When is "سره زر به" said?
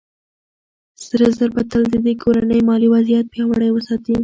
1.05-1.63